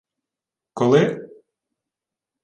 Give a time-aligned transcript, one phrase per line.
[0.77, 1.03] —Коли?